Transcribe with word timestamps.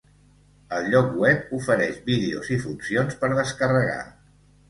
El 0.77 0.87
lloc 0.93 1.11
web 1.23 1.51
ofereix 1.57 1.99
vídeos 2.09 2.49
i 2.57 2.59
funcions 2.65 3.19
per 3.23 3.31
descarregar. 3.35 4.01